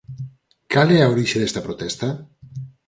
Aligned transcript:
Cal 0.71 0.89
é 0.97 0.99
a 1.01 1.11
orixe 1.13 1.37
desta 1.39 1.65
protesta? 1.67 2.07